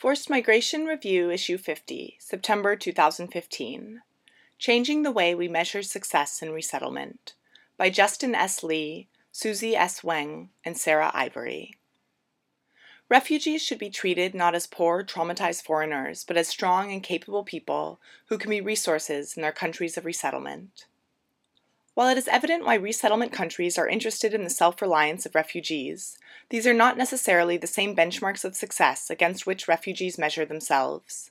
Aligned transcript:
Forced 0.00 0.30
Migration 0.30 0.86
Review, 0.86 1.30
Issue 1.30 1.58
50, 1.58 2.16
September 2.18 2.74
2015. 2.74 4.00
Changing 4.58 5.02
the 5.02 5.10
Way 5.10 5.34
We 5.34 5.46
Measure 5.46 5.82
Success 5.82 6.40
in 6.40 6.52
Resettlement 6.52 7.34
by 7.76 7.90
Justin 7.90 8.34
S. 8.34 8.62
Lee, 8.62 9.08
Susie 9.30 9.76
S. 9.76 10.00
Weng, 10.00 10.48
and 10.64 10.78
Sarah 10.78 11.10
Ivory. 11.12 11.74
Refugees 13.10 13.60
should 13.60 13.78
be 13.78 13.90
treated 13.90 14.34
not 14.34 14.54
as 14.54 14.66
poor, 14.66 15.04
traumatized 15.04 15.64
foreigners, 15.64 16.24
but 16.24 16.38
as 16.38 16.48
strong 16.48 16.90
and 16.90 17.02
capable 17.02 17.44
people 17.44 18.00
who 18.28 18.38
can 18.38 18.48
be 18.48 18.62
resources 18.62 19.36
in 19.36 19.42
their 19.42 19.52
countries 19.52 19.98
of 19.98 20.06
resettlement. 20.06 20.86
While 22.00 22.08
it 22.08 22.16
is 22.16 22.28
evident 22.28 22.64
why 22.64 22.76
resettlement 22.76 23.30
countries 23.30 23.76
are 23.76 23.86
interested 23.86 24.32
in 24.32 24.42
the 24.42 24.48
self 24.48 24.80
reliance 24.80 25.26
of 25.26 25.34
refugees, 25.34 26.16
these 26.48 26.66
are 26.66 26.72
not 26.72 26.96
necessarily 26.96 27.58
the 27.58 27.66
same 27.66 27.94
benchmarks 27.94 28.42
of 28.42 28.56
success 28.56 29.10
against 29.10 29.46
which 29.46 29.68
refugees 29.68 30.16
measure 30.16 30.46
themselves. 30.46 31.30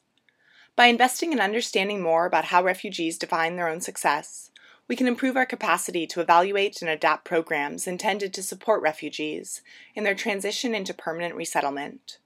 By 0.75 0.85
investing 0.85 1.33
in 1.33 1.39
understanding 1.39 2.03
more 2.03 2.27
about 2.27 2.45
how 2.45 2.63
refugees 2.63 3.17
define 3.17 3.55
their 3.55 3.67
own 3.67 3.81
success, 3.81 4.51
we 4.87 4.95
can 4.95 5.07
improve 5.07 5.35
our 5.35 5.47
capacity 5.47 6.05
to 6.05 6.21
evaluate 6.21 6.83
and 6.83 6.89
adapt 6.91 7.25
programs 7.25 7.87
intended 7.87 8.31
to 8.35 8.43
support 8.43 8.83
refugees 8.83 9.63
in 9.95 10.03
their 10.03 10.13
transition 10.13 10.75
into 10.75 10.93
permanent 10.93 11.33
resettlement. 11.33 12.19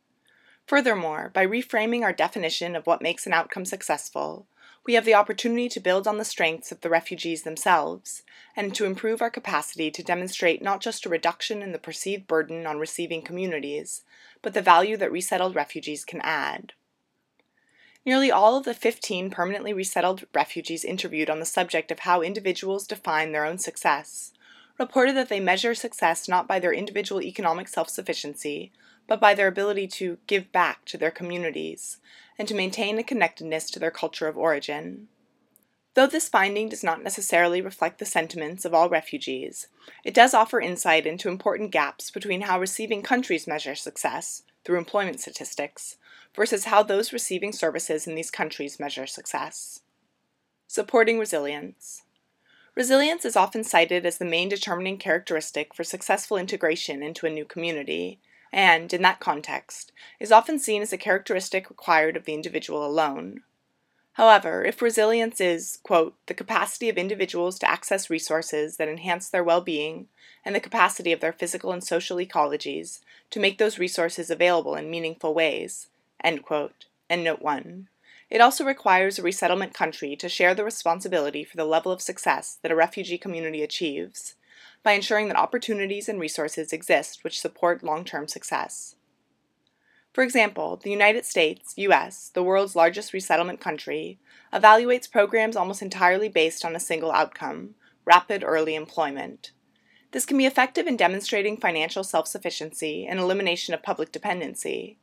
Furthermore, 0.67 1.31
by 1.33 1.47
reframing 1.47 2.03
our 2.03 2.11
definition 2.11 2.75
of 2.75 2.87
what 2.87 3.01
makes 3.01 3.25
an 3.25 3.31
outcome 3.31 3.63
successful, 3.63 4.47
we 4.85 4.95
have 4.95 5.05
the 5.05 5.13
opportunity 5.13 5.69
to 5.69 5.79
build 5.79 6.07
on 6.07 6.17
the 6.17 6.25
strengths 6.25 6.71
of 6.71 6.81
the 6.81 6.89
refugees 6.89 7.43
themselves 7.43 8.23
and 8.55 8.75
to 8.75 8.85
improve 8.85 9.21
our 9.21 9.29
capacity 9.29 9.89
to 9.89 10.03
demonstrate 10.03 10.61
not 10.61 10.81
just 10.81 11.05
a 11.05 11.09
reduction 11.09 11.61
in 11.61 11.71
the 11.71 11.79
perceived 11.79 12.27
burden 12.27 12.67
on 12.67 12.79
receiving 12.79 13.21
communities, 13.21 14.03
but 14.41 14.53
the 14.53 14.61
value 14.61 14.97
that 14.97 15.11
resettled 15.11 15.55
refugees 15.55 16.03
can 16.03 16.19
add. 16.21 16.73
Nearly 18.05 18.29
all 18.29 18.57
of 18.57 18.65
the 18.65 18.73
15 18.73 19.29
permanently 19.29 19.71
resettled 19.71 20.25
refugees 20.33 20.83
interviewed 20.83 21.29
on 21.29 21.39
the 21.39 21.45
subject 21.45 21.89
of 21.89 21.99
how 21.99 22.21
individuals 22.21 22.85
define 22.85 23.31
their 23.31 23.45
own 23.45 23.57
success 23.57 24.33
reported 24.77 25.15
that 25.15 25.29
they 25.29 25.39
measure 25.39 25.75
success 25.75 26.27
not 26.27 26.47
by 26.47 26.59
their 26.59 26.73
individual 26.73 27.21
economic 27.21 27.67
self 27.67 27.89
sufficiency, 27.89 28.71
but 29.13 29.19
by 29.19 29.35
their 29.35 29.47
ability 29.47 29.85
to 29.85 30.17
give 30.25 30.51
back 30.51 30.85
to 30.85 30.97
their 30.97 31.11
communities 31.11 31.97
and 32.39 32.47
to 32.47 32.55
maintain 32.55 32.97
a 32.97 33.03
connectedness 33.03 33.69
to 33.69 33.77
their 33.77 33.91
culture 33.91 34.27
of 34.27 34.35
origin. 34.35 35.07
Though 35.93 36.07
this 36.07 36.27
finding 36.27 36.67
does 36.67 36.83
not 36.83 37.03
necessarily 37.03 37.61
reflect 37.61 37.99
the 37.99 38.07
sentiments 38.07 38.65
of 38.65 38.73
all 38.73 38.89
refugees, 38.89 39.67
it 40.03 40.15
does 40.15 40.33
offer 40.33 40.59
insight 40.59 41.05
into 41.05 41.29
important 41.29 41.69
gaps 41.69 42.09
between 42.09 42.41
how 42.41 42.59
receiving 42.59 43.03
countries 43.03 43.45
measure 43.45 43.75
success, 43.75 44.41
through 44.65 44.79
employment 44.79 45.19
statistics, 45.19 45.97
versus 46.35 46.65
how 46.65 46.81
those 46.81 47.13
receiving 47.13 47.53
services 47.53 48.07
in 48.07 48.15
these 48.15 48.31
countries 48.31 48.79
measure 48.79 49.05
success. 49.05 49.81
Supporting 50.65 51.19
resilience. 51.19 52.01
Resilience 52.73 53.25
is 53.25 53.35
often 53.35 53.63
cited 53.63 54.07
as 54.07 54.17
the 54.17 54.25
main 54.25 54.49
determining 54.49 54.97
characteristic 54.97 55.75
for 55.75 55.83
successful 55.83 56.35
integration 56.35 57.03
into 57.03 57.27
a 57.27 57.29
new 57.29 57.45
community, 57.45 58.19
and, 58.53 58.93
in 58.93 59.01
that 59.01 59.19
context, 59.19 59.91
is 60.19 60.31
often 60.31 60.59
seen 60.59 60.83
as 60.83 60.93
a 60.93 60.97
characteristic 60.97 61.69
required 61.69 62.15
of 62.15 62.25
the 62.25 62.35
individual 62.35 62.85
alone. 62.85 63.41
However, 64.13 64.63
if 64.63 64.79
resilience 64.79 65.41
is, 65.41 65.79
quote, 65.81 66.15
the 66.27 66.35
capacity 66.35 66.87
of 66.87 66.99
individuals 66.99 67.57
to 67.59 67.69
access 67.69 68.11
resources 68.11 68.77
that 68.77 68.87
enhance 68.87 69.27
their 69.27 69.43
well 69.43 69.61
being 69.61 70.07
and 70.45 70.53
the 70.53 70.59
capacity 70.59 71.11
of 71.11 71.19
their 71.19 71.33
physical 71.33 71.71
and 71.71 71.83
social 71.83 72.17
ecologies 72.17 72.99
to 73.31 73.39
make 73.39 73.57
those 73.57 73.79
resources 73.79 74.29
available 74.29 74.75
in 74.75 74.91
meaningful 74.91 75.33
ways, 75.33 75.87
end 76.23 76.43
quote, 76.43 76.85
and 77.09 77.23
note 77.23 77.41
1. 77.41 77.87
It 78.29 78.39
also 78.39 78.63
requires 78.63 79.17
a 79.17 79.23
resettlement 79.23 79.73
country 79.73 80.15
to 80.17 80.29
share 80.29 80.53
the 80.53 80.63
responsibility 80.63 81.43
for 81.43 81.57
the 81.57 81.65
level 81.65 81.91
of 81.91 82.01
success 82.01 82.59
that 82.61 82.71
a 82.71 82.75
refugee 82.75 83.17
community 83.17 83.63
achieves, 83.63 84.35
by 84.83 84.91
ensuring 84.91 85.29
that 85.29 85.37
opportunities 85.37 86.09
and 86.09 86.19
resources 86.19 86.73
exist 86.73 87.23
which 87.23 87.39
support 87.39 87.83
long 87.83 88.03
term 88.03 88.27
success. 88.27 88.95
For 90.13 90.23
example, 90.23 90.77
the 90.77 90.91
United 90.91 91.25
States, 91.25 91.73
US, 91.77 92.29
the 92.29 92.43
world's 92.43 92.75
largest 92.75 93.13
resettlement 93.13 93.59
country, 93.59 94.19
evaluates 94.53 95.09
programs 95.09 95.55
almost 95.55 95.81
entirely 95.81 96.29
based 96.29 96.63
on 96.63 96.75
a 96.75 96.79
single 96.79 97.11
outcome 97.11 97.73
rapid 98.05 98.43
early 98.43 98.75
employment. 98.75 99.51
This 100.11 100.25
can 100.25 100.37
be 100.37 100.45
effective 100.45 100.85
in 100.85 100.97
demonstrating 100.97 101.57
financial 101.57 102.03
self 102.03 102.27
sufficiency 102.27 103.07
and 103.07 103.19
elimination 103.19 103.73
of 103.73 103.81
public 103.81 104.11
dependency. 104.11 104.99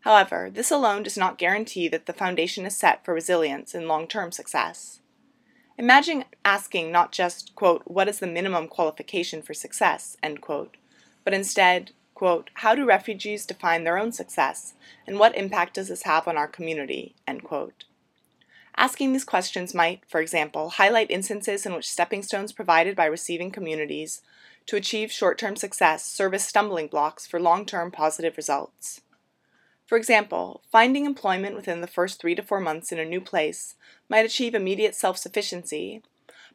However, 0.00 0.50
this 0.50 0.70
alone 0.70 1.02
does 1.02 1.18
not 1.18 1.38
guarantee 1.38 1.88
that 1.88 2.06
the 2.06 2.12
foundation 2.14 2.64
is 2.64 2.76
set 2.76 3.04
for 3.04 3.12
resilience 3.12 3.74
and 3.74 3.86
long 3.86 4.06
term 4.06 4.32
success. 4.32 5.00
Imagine 5.76 6.24
asking 6.44 6.92
not 6.92 7.10
just, 7.10 7.54
quote, 7.56 7.82
what 7.84 8.08
is 8.08 8.20
the 8.20 8.26
minimum 8.28 8.68
qualification 8.68 9.42
for 9.42 9.54
success, 9.54 10.16
end 10.22 10.40
quote, 10.40 10.76
but 11.24 11.34
instead, 11.34 11.90
quote, 12.14 12.50
how 12.54 12.76
do 12.76 12.84
refugees 12.84 13.44
define 13.44 13.82
their 13.82 13.98
own 13.98 14.12
success, 14.12 14.74
and 15.06 15.18
what 15.18 15.36
impact 15.36 15.74
does 15.74 15.88
this 15.88 16.04
have 16.04 16.28
on 16.28 16.36
our 16.36 16.46
community, 16.46 17.16
end 17.26 17.42
quote. 17.42 17.84
Asking 18.76 19.12
these 19.12 19.24
questions 19.24 19.74
might, 19.74 20.02
for 20.06 20.20
example, 20.20 20.70
highlight 20.70 21.10
instances 21.10 21.66
in 21.66 21.74
which 21.74 21.90
stepping 21.90 22.22
stones 22.22 22.52
provided 22.52 22.94
by 22.94 23.06
receiving 23.06 23.50
communities 23.50 24.22
to 24.66 24.76
achieve 24.76 25.12
short 25.12 25.38
term 25.38 25.56
success 25.56 26.04
serve 26.04 26.34
as 26.34 26.44
stumbling 26.44 26.86
blocks 26.86 27.26
for 27.26 27.40
long 27.40 27.66
term 27.66 27.90
positive 27.90 28.36
results. 28.36 29.00
For 29.86 29.98
example, 29.98 30.62
finding 30.72 31.04
employment 31.04 31.56
within 31.56 31.80
the 31.80 31.86
first 31.86 32.20
three 32.20 32.34
to 32.34 32.42
four 32.42 32.60
months 32.60 32.90
in 32.90 32.98
a 32.98 33.04
new 33.04 33.20
place 33.20 33.74
might 34.08 34.24
achieve 34.24 34.54
immediate 34.54 34.94
self 34.94 35.18
sufficiency, 35.18 36.02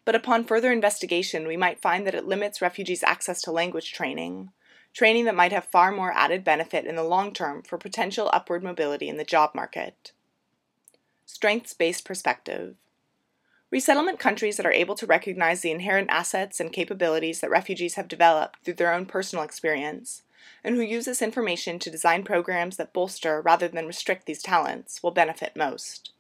but 0.03 0.15
upon 0.15 0.43
further 0.43 0.71
investigation, 0.71 1.47
we 1.47 1.57
might 1.57 1.81
find 1.81 2.07
that 2.07 2.15
it 2.15 2.25
limits 2.25 2.61
refugees' 2.61 3.03
access 3.03 3.41
to 3.43 3.51
language 3.51 3.93
training, 3.93 4.51
training 4.93 5.25
that 5.25 5.35
might 5.35 5.51
have 5.51 5.65
far 5.65 5.91
more 5.91 6.11
added 6.13 6.43
benefit 6.43 6.85
in 6.85 6.95
the 6.95 7.03
long 7.03 7.31
term 7.31 7.61
for 7.61 7.77
potential 7.77 8.29
upward 8.33 8.63
mobility 8.63 9.07
in 9.07 9.17
the 9.17 9.23
job 9.23 9.51
market. 9.53 10.13
Strengths 11.25 11.73
based 11.73 12.05
perspective. 12.05 12.75
Resettlement 13.71 14.17
countries 14.17 14.57
that 14.57 14.65
are 14.65 14.71
able 14.71 14.95
to 14.95 15.05
recognize 15.05 15.61
the 15.61 15.69
inherent 15.69 16.09
assets 16.09 16.59
and 16.59 16.73
capabilities 16.73 17.39
that 17.39 17.51
refugees 17.51 17.93
have 17.93 18.07
developed 18.07 18.57
through 18.65 18.73
their 18.73 18.91
own 18.91 19.05
personal 19.05 19.45
experience 19.45 20.23
and 20.63 20.75
who 20.75 20.81
use 20.81 21.05
this 21.05 21.21
information 21.21 21.79
to 21.79 21.91
design 21.91 22.23
programs 22.23 22.77
that 22.77 22.93
bolster 22.93 23.41
rather 23.41 23.67
than 23.67 23.87
restrict 23.87 24.25
these 24.25 24.41
talents 24.41 25.01
will 25.01 25.11
benefit 25.11 25.55
most. 25.55 26.11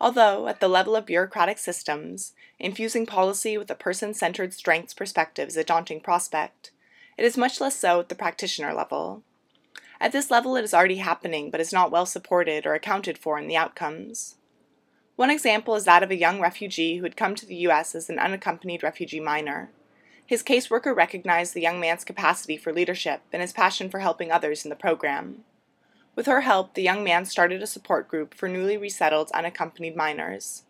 Although, 0.00 0.48
at 0.48 0.60
the 0.60 0.68
level 0.68 0.96
of 0.96 1.06
bureaucratic 1.06 1.58
systems, 1.58 2.32
infusing 2.58 3.06
policy 3.06 3.56
with 3.56 3.70
a 3.70 3.76
person 3.76 4.14
centered 4.14 4.52
strengths 4.52 4.94
perspective 4.94 5.48
is 5.48 5.56
a 5.56 5.62
daunting 5.62 6.00
prospect, 6.00 6.72
it 7.16 7.24
is 7.24 7.36
much 7.36 7.60
less 7.60 7.76
so 7.76 8.00
at 8.00 8.08
the 8.08 8.14
practitioner 8.14 8.74
level. 8.74 9.22
At 10.00 10.10
this 10.10 10.30
level, 10.30 10.56
it 10.56 10.64
is 10.64 10.74
already 10.74 10.96
happening 10.96 11.50
but 11.50 11.60
is 11.60 11.72
not 11.72 11.92
well 11.92 12.06
supported 12.06 12.66
or 12.66 12.74
accounted 12.74 13.16
for 13.16 13.38
in 13.38 13.46
the 13.46 13.56
outcomes. 13.56 14.36
One 15.14 15.30
example 15.30 15.76
is 15.76 15.84
that 15.84 16.02
of 16.02 16.10
a 16.10 16.16
young 16.16 16.40
refugee 16.40 16.96
who 16.96 17.04
had 17.04 17.16
come 17.16 17.36
to 17.36 17.46
the 17.46 17.54
U.S. 17.56 17.94
as 17.94 18.10
an 18.10 18.18
unaccompanied 18.18 18.82
refugee 18.82 19.20
minor. 19.20 19.70
His 20.26 20.42
caseworker 20.42 20.94
recognized 20.94 21.54
the 21.54 21.60
young 21.60 21.80
man's 21.80 22.04
capacity 22.04 22.56
for 22.56 22.72
leadership 22.72 23.22
and 23.32 23.42
his 23.42 23.52
passion 23.52 23.90
for 23.90 23.98
helping 23.98 24.30
others 24.30 24.64
in 24.64 24.70
the 24.70 24.76
program. 24.76 25.44
With 26.14 26.26
her 26.26 26.42
help, 26.42 26.74
the 26.74 26.82
young 26.82 27.02
man 27.02 27.24
started 27.24 27.62
a 27.62 27.66
support 27.66 28.08
group 28.08 28.34
for 28.34 28.48
newly 28.48 28.76
resettled 28.76 29.30
unaccompanied 29.32 29.96
minors. 29.96 30.64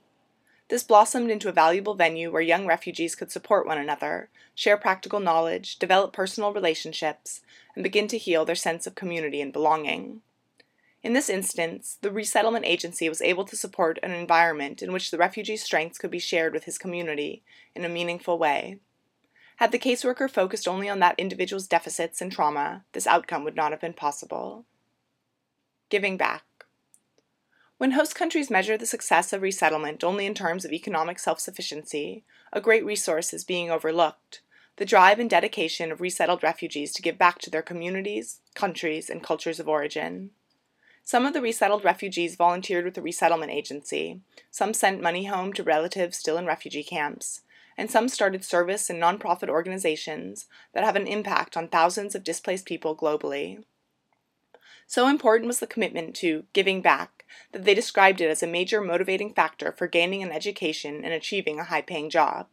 This 0.69 0.85
blossomed 0.85 1.31
into 1.31 1.49
a 1.49 1.53
valuable 1.53 1.95
venue 1.95 2.31
where 2.31 2.41
young 2.41 2.67
refugees 2.67 3.15
could 3.15 3.31
support 3.31 3.67
one 3.67 3.77
another, 3.77 4.31
share 4.55 4.77
practical 4.77 5.21
knowledge, 5.21 5.79
develop 5.79 6.13
personal 6.13 6.53
relationships, 6.53 7.43
and 7.75 7.83
begin 7.83 8.09
to 8.09 8.19
heal 8.19 8.45
their 8.45 8.55
sense 8.55 8.87
of 8.87 8.95
community 8.95 9.41
and 9.41 9.53
belonging. 9.53 10.23
In 11.03 11.13
this 11.13 11.29
instance, 11.29 11.99
the 12.01 12.13
resettlement 12.13 12.65
agency 12.65 13.09
was 13.09 13.21
able 13.21 13.45
to 13.45 13.57
support 13.57 13.99
an 14.03 14.13
environment 14.13 14.81
in 14.81 14.93
which 14.93 15.11
the 15.11 15.19
refugee's 15.19 15.63
strengths 15.63 15.99
could 15.99 16.11
be 16.11 16.21
shared 16.21 16.55
with 16.55 16.65
his 16.65 16.79
community 16.79 17.43
in 17.75 17.85
a 17.85 17.89
meaningful 17.89 18.39
way. 18.39 18.79
Had 19.63 19.71
the 19.71 19.79
caseworker 19.79 20.29
focused 20.29 20.67
only 20.67 20.89
on 20.89 20.99
that 20.99 21.15
individual's 21.19 21.69
deficits 21.69 22.21
and 22.21 22.33
trauma, 22.33 22.85
this 22.95 23.07
outcome 23.07 23.45
would 23.45 23.55
not 23.55 23.71
have 23.71 23.81
been 23.81 23.93
possible. 23.93 24.65
Giving 25.89 26.17
back. 26.17 26.43
When 27.79 27.93
host 27.93 28.17
countries 28.17 28.51
measure 28.51 28.77
the 28.77 28.87
success 28.87 29.33
of 29.33 29.41
resettlement 29.41 30.03
only 30.03 30.27
in 30.27 30.35
terms 30.35 30.65
of 30.65 30.73
economic 30.73 31.21
self 31.21 31.39
sufficiency, 31.39 32.25
a 32.53 32.61
great 32.61 32.85
resource 32.85 33.33
is 33.33 33.45
being 33.45 33.71
overlooked 33.71 34.41
the 34.79 34.85
drive 34.85 35.21
and 35.21 35.31
dedication 35.31 35.93
of 35.93 36.01
resettled 36.01 36.43
refugees 36.43 36.93
to 36.95 37.03
give 37.03 37.17
back 37.17 37.39
to 37.39 37.49
their 37.49 37.63
communities, 37.63 38.41
countries, 38.57 39.09
and 39.09 39.23
cultures 39.23 39.61
of 39.61 39.69
origin. 39.69 40.31
Some 41.05 41.25
of 41.25 41.35
the 41.35 41.41
resettled 41.41 41.85
refugees 41.85 42.35
volunteered 42.35 42.85
with 42.85 42.95
the 42.95 43.03
resettlement 43.03 43.53
agency, 43.53 44.23
some 44.51 44.75
sent 44.75 45.01
money 45.01 45.27
home 45.27 45.53
to 45.53 45.63
relatives 45.63 46.17
still 46.17 46.37
in 46.37 46.47
refugee 46.47 46.83
camps, 46.83 47.43
and 47.77 47.91
some 47.91 48.09
started 48.09 48.45
service 48.45 48.91
and 48.91 49.01
nonprofit 49.01 49.49
organizations 49.49 50.47
that 50.75 50.85
have 50.85 50.97
an 50.97 51.07
impact 51.07 51.57
on 51.57 51.69
thousands 51.69 52.15
of 52.15 52.25
displaced 52.25 52.67
people 52.67 52.97
globally. 52.97 53.65
So 54.87 55.09
important 55.09 55.47
was 55.47 55.61
the 55.61 55.67
commitment 55.67 56.15
to 56.17 56.45
giving 56.53 56.83
back 56.83 57.25
that 57.53 57.65
they 57.65 57.75
described 57.75 58.21
it 58.21 58.31
as 58.31 58.43
a 58.43 58.47
major 58.47 58.81
motivating 58.81 59.33
factor 59.33 59.73
for 59.73 59.87
gaining 59.87 60.23
an 60.23 60.33
education 60.33 61.05
and 61.05 61.15
achieving 61.15 61.59
a 61.59 61.65
high 61.65 61.81
paying 61.81 62.11
job. 62.11 62.47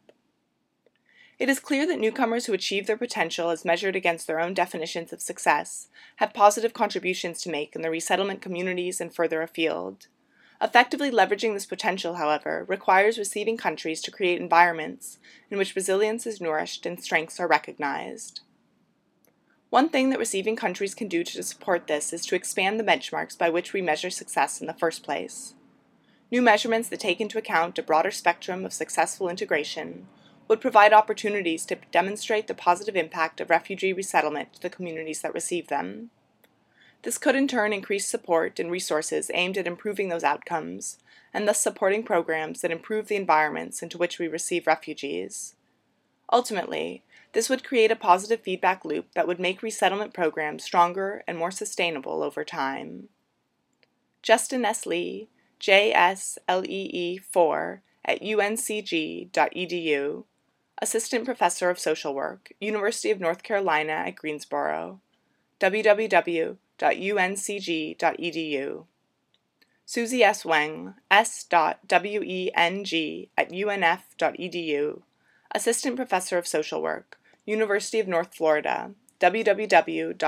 It 1.38 1.48
is 1.48 1.58
clear 1.58 1.86
that 1.86 1.98
newcomers 1.98 2.46
who 2.46 2.52
achieve 2.52 2.86
their 2.86 2.98
potential 2.98 3.48
as 3.48 3.64
measured 3.64 3.96
against 3.96 4.26
their 4.26 4.40
own 4.40 4.52
definitions 4.52 5.10
of 5.10 5.22
success 5.22 5.88
have 6.16 6.34
positive 6.34 6.74
contributions 6.74 7.40
to 7.42 7.50
make 7.50 7.74
in 7.74 7.80
the 7.80 7.90
resettlement 7.90 8.42
communities 8.42 9.00
and 9.00 9.14
further 9.14 9.40
afield. 9.40 10.08
Effectively 10.62 11.10
leveraging 11.10 11.54
this 11.54 11.64
potential, 11.64 12.14
however, 12.14 12.66
requires 12.68 13.18
receiving 13.18 13.56
countries 13.56 14.02
to 14.02 14.10
create 14.10 14.40
environments 14.40 15.18
in 15.50 15.56
which 15.56 15.74
resilience 15.74 16.26
is 16.26 16.40
nourished 16.40 16.84
and 16.84 17.02
strengths 17.02 17.40
are 17.40 17.48
recognized. 17.48 18.40
One 19.70 19.88
thing 19.88 20.10
that 20.10 20.18
receiving 20.18 20.56
countries 20.56 20.94
can 20.94 21.08
do 21.08 21.24
to 21.24 21.42
support 21.42 21.86
this 21.86 22.12
is 22.12 22.26
to 22.26 22.34
expand 22.34 22.78
the 22.78 22.84
benchmarks 22.84 23.38
by 23.38 23.48
which 23.48 23.72
we 23.72 23.80
measure 23.80 24.10
success 24.10 24.60
in 24.60 24.66
the 24.66 24.74
first 24.74 25.02
place. 25.02 25.54
New 26.30 26.42
measurements 26.42 26.88
that 26.88 27.00
take 27.00 27.20
into 27.20 27.38
account 27.38 27.78
a 27.78 27.82
broader 27.82 28.10
spectrum 28.10 28.64
of 28.64 28.72
successful 28.72 29.28
integration 29.28 30.08
would 30.48 30.60
provide 30.60 30.92
opportunities 30.92 31.64
to 31.64 31.78
demonstrate 31.92 32.48
the 32.48 32.54
positive 32.54 32.96
impact 32.96 33.40
of 33.40 33.48
refugee 33.48 33.92
resettlement 33.92 34.52
to 34.52 34.60
the 34.60 34.68
communities 34.68 35.22
that 35.22 35.32
receive 35.32 35.68
them. 35.68 36.10
This 37.02 37.18
could 37.18 37.34
in 37.34 37.48
turn 37.48 37.72
increase 37.72 38.06
support 38.06 38.58
and 38.58 38.70
resources 38.70 39.30
aimed 39.32 39.56
at 39.56 39.66
improving 39.66 40.08
those 40.08 40.24
outcomes, 40.24 40.98
and 41.32 41.48
thus 41.48 41.60
supporting 41.60 42.02
programs 42.02 42.60
that 42.60 42.70
improve 42.70 43.08
the 43.08 43.16
environments 43.16 43.82
into 43.82 43.96
which 43.96 44.18
we 44.18 44.28
receive 44.28 44.66
refugees. 44.66 45.54
Ultimately, 46.32 47.02
this 47.32 47.48
would 47.48 47.64
create 47.64 47.90
a 47.90 47.96
positive 47.96 48.40
feedback 48.40 48.84
loop 48.84 49.06
that 49.14 49.26
would 49.26 49.40
make 49.40 49.62
resettlement 49.62 50.12
programs 50.12 50.64
stronger 50.64 51.22
and 51.26 51.38
more 51.38 51.50
sustainable 51.50 52.22
over 52.22 52.44
time. 52.44 53.08
Justin 54.22 54.64
S. 54.64 54.84
Lee, 54.84 55.28
JSLEE4 55.60 57.80
at 58.04 58.20
uncg.edu, 58.20 60.24
Assistant 60.82 61.24
Professor 61.24 61.70
of 61.70 61.78
Social 61.78 62.14
Work, 62.14 62.52
University 62.60 63.10
of 63.10 63.20
North 63.20 63.42
Carolina 63.42 63.92
at 63.92 64.16
Greensboro, 64.16 65.00
www.uncg.edu. 66.80 68.86
Susie 69.84 70.24
S. 70.24 70.44
Weng, 70.44 70.94
S.weng 71.10 73.28
at 73.36 73.50
unf.edu, 73.50 75.02
Assistant 75.52 75.96
Professor 75.96 76.38
of 76.38 76.46
Social 76.46 76.80
Work, 76.80 77.18
University 77.44 77.98
of 77.98 78.06
North 78.06 78.32
Florida, 78.34 78.92
www.unf.edu. 79.20 80.18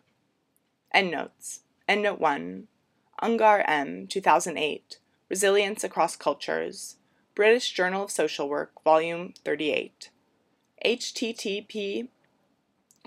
Endnotes. 0.93 1.61
Endnote 1.89 2.19
1. 2.19 2.67
Ungar 3.21 3.63
M. 3.67 4.07
2008. 4.07 4.99
Resilience 5.29 5.83
Across 5.83 6.15
Cultures. 6.17 6.97
British 7.35 7.71
Journal 7.71 8.03
of 8.03 8.11
Social 8.11 8.47
Work, 8.47 8.83
Volume 8.83 9.33
38. 9.43 10.11
http 10.85 12.07